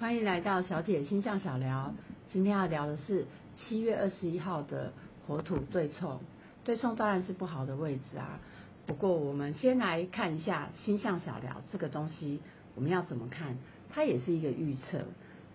[0.00, 1.92] 欢迎来到小铁星象小聊。
[2.32, 3.26] 今天要聊的是
[3.58, 4.94] 七月二十一号的
[5.26, 6.20] 火土对冲。
[6.64, 8.40] 对冲当然是不好的位置啊。
[8.86, 12.40] 不过我们先来看一下星象小聊这个东西，
[12.74, 13.58] 我们要怎么看？
[13.90, 15.02] 它也是一个预测。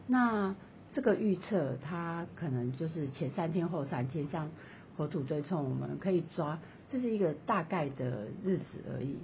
[0.06, 0.56] 那
[0.92, 4.52] 这个预测，它可能就是前三天后三天，像
[4.96, 9.18] 火土对冲，我们可以抓，这是一个大概的日子而已。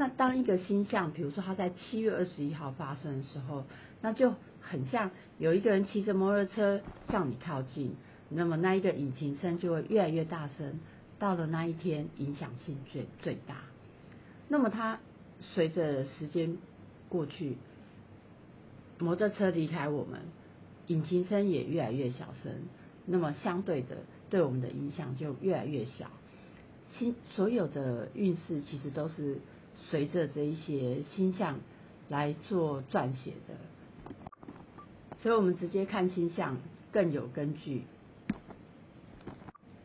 [0.00, 3.64] 那当一个星象，比如说它在七月二十一号发生的时候，
[4.00, 6.80] 那就很像有一个人骑着摩托车
[7.10, 7.94] 向你靠近，
[8.30, 10.80] 那么那一个引擎声就会越来越大声，
[11.18, 13.56] 到了那一天影响性最最大。
[14.48, 14.98] 那么它
[15.38, 16.56] 随着时间
[17.10, 17.58] 过去，
[18.98, 20.20] 摩托车离开我们，
[20.86, 22.50] 引擎声也越来越小声，
[23.04, 23.98] 那么相对的
[24.30, 26.10] 对我们的影响就越来越小。
[26.94, 29.36] 星所有的运势其实都是。
[29.88, 31.58] 随着这一些星象
[32.08, 33.54] 来做撰写的，
[35.16, 36.58] 所以我们直接看星象
[36.92, 37.84] 更有根据，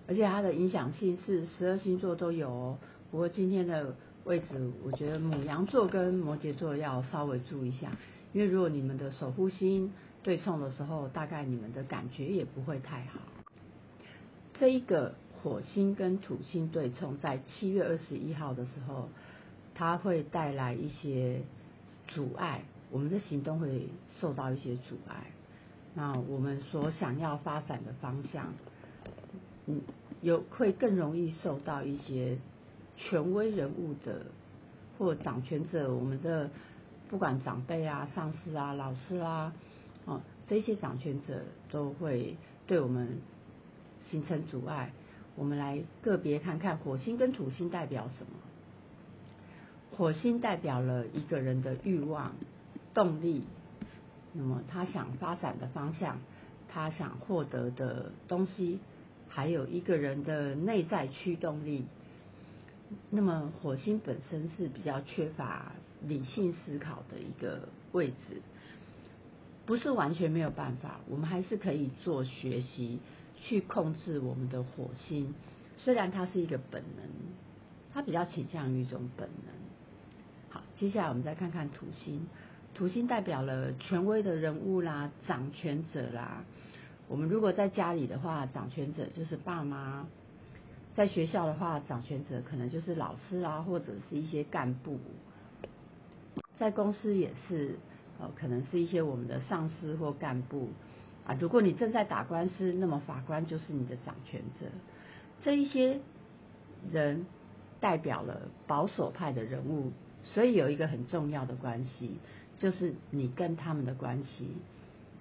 [0.07, 2.77] 而且它的影响性是十二星座都有哦。
[3.09, 7.91] 不过今天的位置，我觉得母羊座跟摩羯座要稍微注意一下，
[8.33, 13.21] 因为如果你们的守护星对冲的时候，大概你们的感觉也不会太好。
[14.55, 19.09] 这一个火星跟土星对冲，在七月二十一号的时候。
[19.75, 21.41] 它会带来一些
[22.07, 25.27] 阻碍，我们的行动会受到一些阻碍。
[25.93, 28.53] 那我们所想要发展的方向，
[29.65, 29.81] 嗯，
[30.21, 32.37] 有会更容易受到一些
[32.95, 34.25] 权威人物的
[34.97, 36.49] 或掌权者，我们的
[37.09, 39.53] 不管长辈啊、上司啊、老师啊，
[40.05, 43.19] 哦，这些掌权者都会对我们
[43.99, 44.93] 形成阻碍。
[45.35, 48.31] 我们来个别看看火星跟土星代表什么。
[49.97, 52.33] 火星代表了一个人的欲望、
[52.93, 53.43] 动力，
[54.33, 56.19] 那么他想发展的方向，
[56.67, 58.79] 他想获得的东西，
[59.29, 61.85] 还有一个人的内在驱动力。
[63.09, 68.41] 那么火星本身是比较缺乏理性思考的一个位置，
[69.66, 73.00] 不是完全没有办法，我们还是可以做学习
[73.41, 75.33] 去控制我们的火星。
[75.77, 77.07] 虽然它是一个本能，
[77.94, 79.54] 它比较倾向于一种本能。
[80.73, 82.27] 接下来我们再看看土星，
[82.73, 86.43] 土星代表了权威的人物啦、掌权者啦。
[87.07, 90.05] 我们如果在家里的话，掌权者就是爸妈；
[90.95, 94.99] 在学校的话，掌权者可能就是老师啊，或者是一些干部。
[96.57, 97.77] 在公司也是，
[98.19, 100.69] 呃，可能是一些我们的上司或干部
[101.25, 101.38] 啊。
[101.39, 104.65] 如果你正在打官司，那么法官就是你的掌权者。
[105.41, 105.99] 这一些
[106.89, 107.25] 人
[107.79, 109.91] 代表了保守派的人物。
[110.34, 112.18] 所以有一个很重要的关系，
[112.58, 114.50] 就是你跟他们的关系。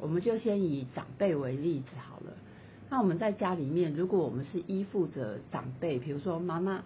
[0.00, 2.32] 我们就先以长辈为例子好了。
[2.90, 6.82] 那我们在家里面，如果我们是依附着长辈，比如说妈妈，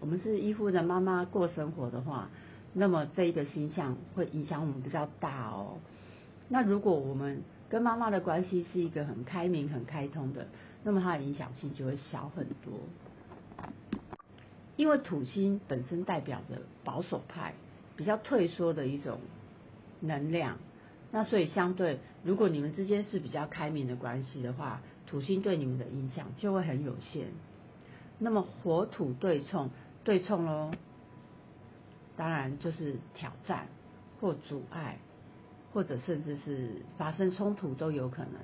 [0.00, 2.30] 我们是依附着妈妈过生活的话，
[2.72, 5.78] 那么这一个形象会影响我们比较大哦。
[6.48, 10.48] 那如果我们跟妈妈的关系是一个很开明、很开通的，
[10.82, 12.72] 那么它的影响性就会小很多。
[14.76, 17.54] 因为土星本身代表着保守派，
[17.96, 19.20] 比较退缩的一种
[20.00, 20.58] 能量，
[21.10, 27.26] 那所以相对，如果你们之间是比较开明的关系的话，土星对你们的影响就会很有限。
[28.18, 29.70] 那么火土对冲，
[30.04, 30.70] 对冲喽，
[32.16, 33.66] 当然就是挑战
[34.20, 34.98] 或阻碍，
[35.72, 38.34] 或者甚至是发生冲突都有可能。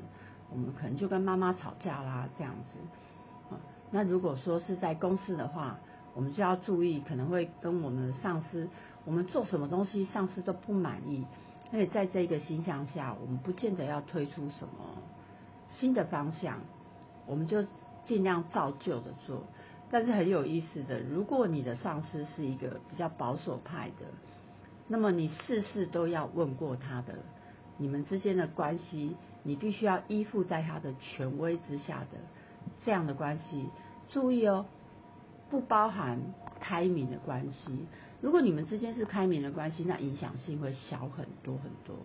[0.50, 3.56] 我们可能就跟妈妈吵架啦，这样子。
[3.90, 5.78] 那如果说是在公司的话，
[6.18, 8.68] 我们就要注意，可能会跟我们的上司，
[9.04, 11.24] 我们做什么东西，上司都不满意。
[11.70, 15.00] 而且在这个形象下，我们不见得要推出什么
[15.68, 16.58] 新的方向，
[17.24, 17.62] 我们就
[18.04, 19.44] 尽量照旧的做。
[19.92, 24.06] 但是很有意思的，如果你的上司是一个比较保守派的，
[24.88, 27.14] 那么你事事都要问过他的，
[27.76, 32.18] 你们之间的关系，你必须要依附在他的权威之下的
[32.80, 33.68] 这样的关系，
[34.08, 34.66] 注意哦。
[35.50, 36.20] 不包含
[36.60, 37.86] 开明的关系。
[38.20, 41.96] 如果你们之间是开明的关系，那影响性会小很多很多。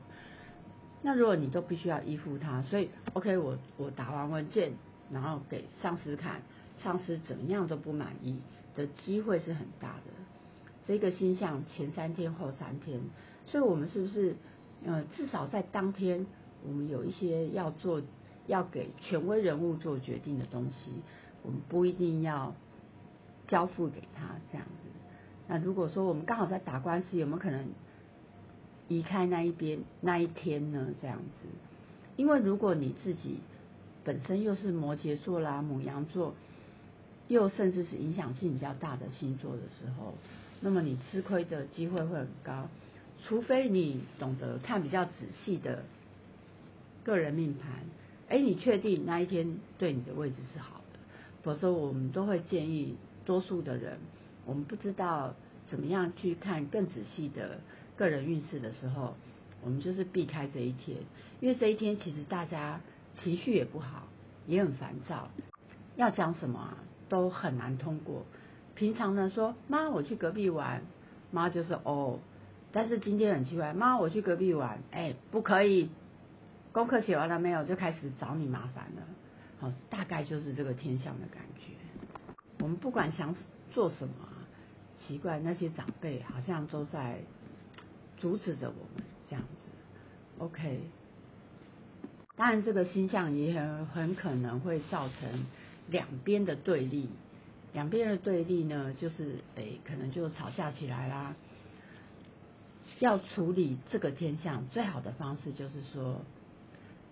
[1.01, 4.74] 那如果你都必须要依附他，所以 OK，我我打完文件，
[5.12, 6.44] 然后给上司看，
[6.78, 8.40] 上司怎么样都不满意
[8.75, 10.13] 的机会是很大的。
[10.86, 13.01] 这个星象前三天后三天，
[13.46, 14.36] 所以我们是不是
[14.86, 16.28] 呃至少在当天，
[16.63, 18.01] 我们有一些要做
[18.46, 20.92] 要给权威人物做决定的东西，
[21.42, 22.56] 我们不一定要。
[23.48, 24.88] 交付给他这样子，
[25.48, 27.68] 那如果说我们刚好在打官司，有没有可能
[28.88, 30.88] 移开那一边那一天呢？
[31.01, 31.48] 这样子，
[32.16, 33.40] 因为如果你自己
[34.04, 36.36] 本身又是摩羯座啦、母羊座，
[37.28, 40.13] 又甚至是影响性比较大的星座的时候，
[40.62, 42.68] 那么你吃亏的机会会很高，
[43.25, 45.84] 除非你懂得看比较仔细的
[47.04, 47.86] 个人命盘，
[48.30, 51.00] 哎，你确定那一天对你的位置是好的，
[51.42, 53.98] 否则我们都会建议多数的人，
[54.46, 55.34] 我们不知道
[55.66, 57.60] 怎么样去看更仔细的
[57.96, 59.16] 个人运势的时候，
[59.64, 60.98] 我们就是避开这一天，
[61.40, 62.80] 因为这一天其实大家。
[63.16, 64.08] 情绪也不好，
[64.48, 65.30] 也很烦躁，
[65.96, 66.78] 要讲什么啊
[67.10, 68.25] 都很难通过。
[68.74, 70.81] 平常呢说妈我去隔壁玩，
[71.30, 72.18] 妈就是哦，
[72.72, 75.92] 但是今天很奇怪，妈我去隔壁玩，哎不可以，
[76.72, 79.04] 功课写完了没有就开始找你麻烦了。
[79.60, 81.74] 好，大概就是这个天象的感觉。
[82.63, 83.36] 我们不管想
[83.74, 84.13] 做什么，
[84.98, 87.19] 奇怪那些长辈好像都在
[88.18, 89.69] 阻止着我们这样子。
[90.38, 90.80] OK。
[92.38, 95.45] 当然，这个星象也很很可能会造成
[95.89, 97.10] 两边的对立。
[97.74, 101.36] 两边的对立呢，就是诶，可能就吵架起来啦。
[103.00, 106.21] 要处理这个天象，最好的方式就是说，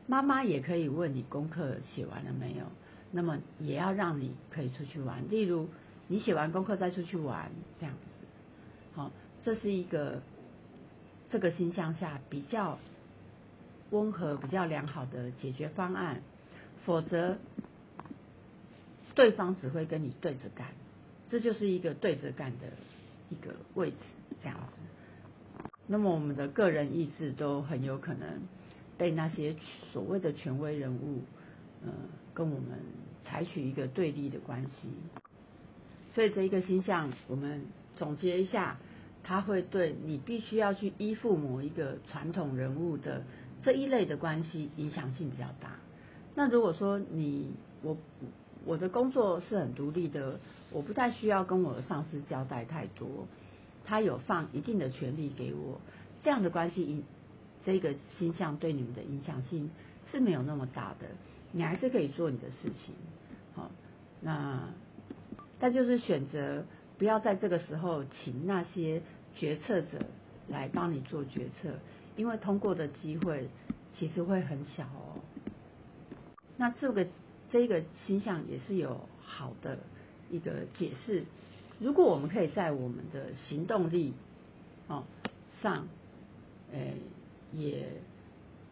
[0.07, 2.63] 妈妈也可以问你功课写完了没有，
[3.11, 5.29] 那么也要让你可以出去玩。
[5.29, 5.69] 例如，
[6.07, 8.25] 你写完功课再出去玩，这样子。
[8.93, 9.11] 好，
[9.43, 10.21] 这是一个
[11.29, 12.79] 这个星象下比较。
[13.91, 16.21] 温和比较良好的解决方案，
[16.85, 17.37] 否则
[19.15, 20.69] 对方只会跟你对着干，
[21.27, 22.67] 这就是一个对着干的
[23.29, 23.97] 一个位置，
[24.41, 25.67] 这样子。
[25.87, 28.43] 那么我们的个人意志都很有可能
[28.97, 29.57] 被那些
[29.91, 31.23] 所谓的权威人物，
[31.83, 31.91] 呃，
[32.33, 32.79] 跟我们
[33.21, 34.91] 采取一个对立的关系。
[36.09, 38.77] 所以这一个星象，我们总结一下，
[39.23, 43.23] 它会对你必须要去依附某一个传统人物的。
[43.63, 45.75] 这一类的关系影响性比较大。
[46.33, 47.95] 那如果说你我
[48.65, 50.39] 我的工作是很独立的，
[50.71, 53.27] 我不太需要跟我的上司交代太多，
[53.85, 55.79] 他有放一定的权利给我，
[56.23, 57.03] 这样的关系影
[57.63, 59.69] 这个星象对你们的影响性
[60.09, 61.05] 是没有那么大的，
[61.51, 62.93] 你还是可以做你的事情。
[63.53, 63.71] 好，
[64.21, 64.69] 那
[65.59, 66.65] 但就是选择
[66.97, 69.01] 不要在这个时候请那些
[69.35, 69.99] 决策者
[70.47, 71.73] 来帮你做决策。
[72.17, 73.49] 因为通过的机会
[73.93, 75.15] 其实会很小哦。
[76.57, 77.07] 那这个
[77.49, 79.79] 这个星象也是有好的
[80.29, 81.23] 一个解释。
[81.79, 84.13] 如果我们可以在我们的行动力
[84.87, 85.05] 哦
[85.61, 85.87] 上，
[86.71, 86.79] 呃，
[87.53, 87.87] 也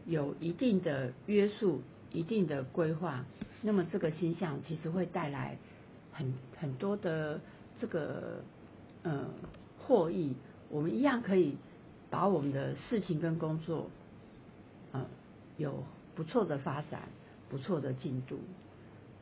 [0.06, 1.82] 有一定的约束、
[2.12, 3.26] 一定的规划，
[3.62, 5.58] 那么这个星象其实会带来
[6.12, 7.40] 很很多的
[7.80, 8.44] 这个
[9.04, 9.26] 呃
[9.78, 10.36] 获益。
[10.70, 11.58] 我们一样可以。
[12.12, 13.88] 把我们的事情跟工作，
[14.94, 15.06] 呃，
[15.58, 15.84] 有
[16.16, 17.08] 不错的发展，
[17.50, 18.40] 不错的进度。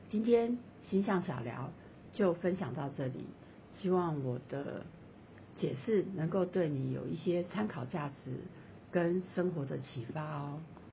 [0.07, 1.69] 今天星象小聊
[2.13, 3.25] 就分享到这里，
[3.73, 4.85] 希望我的
[5.57, 8.37] 解释能够对你有一些参考价值
[8.89, 10.61] 跟生活的启发哦。